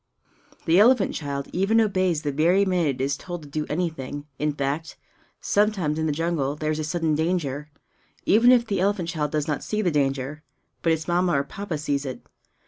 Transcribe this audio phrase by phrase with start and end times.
[0.65, 4.51] The elephant child even obeys the very minute it is told to do anything; in
[4.51, 4.97] fact,
[5.39, 7.69] sometimes in the jungle there is a sudden danger,
[8.25, 10.41] even if the elephant child does not see the danger.
[10.81, 12.25] But its Mamma or Papa sees it.